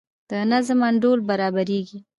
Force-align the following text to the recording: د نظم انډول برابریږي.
د 0.29 0.31
نظم 0.51 0.79
انډول 0.89 1.19
برابریږي. 1.29 1.99